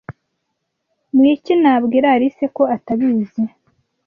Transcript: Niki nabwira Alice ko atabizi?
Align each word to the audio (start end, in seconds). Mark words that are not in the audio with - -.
Niki 1.19 1.53
nabwira 1.63 2.07
Alice 2.15 2.45
ko 2.55 2.63
atabizi? 2.75 3.43